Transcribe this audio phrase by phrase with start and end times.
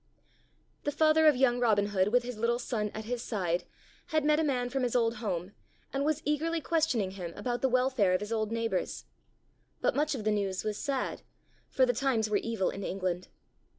[0.83, 3.65] The father of young Robin Hood with his little son at his side,
[4.07, 5.51] had met a man from his old home
[5.93, 9.05] and was eagerly questioning him about the welfare of his old neighbors.
[9.79, 11.21] But much of the news was sad,
[11.69, 13.27] for the times were evil in England.